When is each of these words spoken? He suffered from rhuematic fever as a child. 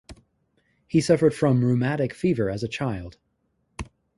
He 0.87 0.99
suffered 0.99 1.31
from 1.31 1.61
rhuematic 1.61 2.13
fever 2.13 2.49
as 2.49 2.63
a 2.63 2.67
child. 2.67 3.17